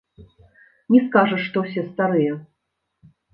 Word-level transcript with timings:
Не 0.95 1.01
скажаш, 1.07 1.43
што 1.49 1.57
ўсе 1.67 1.83
старыя. 1.91 2.33